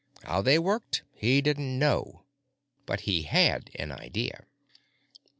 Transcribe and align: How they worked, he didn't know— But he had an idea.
How 0.23 0.41
they 0.41 0.57
worked, 0.57 1.03
he 1.13 1.43
didn't 1.43 1.77
know— 1.77 2.23
But 2.87 3.01
he 3.01 3.21
had 3.21 3.69
an 3.75 3.91
idea. 3.91 4.45